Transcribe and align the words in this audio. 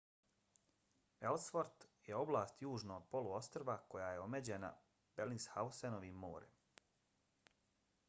ellsworth 1.31 1.85
je 2.07 2.15
oblast 2.21 2.65
južno 2.67 2.97
od 3.03 3.07
poluostrva 3.11 3.77
koja 3.95 4.09
je 4.15 4.25
omeđena 4.27 4.75
belingshausenovim 5.21 6.21
morem 6.27 6.61